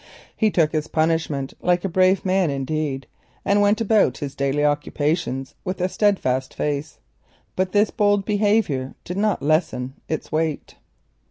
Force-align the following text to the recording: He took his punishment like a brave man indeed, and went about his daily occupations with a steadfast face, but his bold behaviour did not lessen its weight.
He 0.35 0.49
took 0.49 0.71
his 0.71 0.87
punishment 0.87 1.53
like 1.61 1.85
a 1.85 1.87
brave 1.87 2.25
man 2.25 2.49
indeed, 2.49 3.05
and 3.45 3.61
went 3.61 3.79
about 3.81 4.17
his 4.17 4.33
daily 4.33 4.65
occupations 4.65 5.53
with 5.63 5.79
a 5.79 5.87
steadfast 5.87 6.55
face, 6.55 6.97
but 7.55 7.71
his 7.71 7.91
bold 7.91 8.25
behaviour 8.25 8.95
did 9.03 9.17
not 9.17 9.43
lessen 9.43 9.93
its 10.09 10.31
weight. 10.31 10.73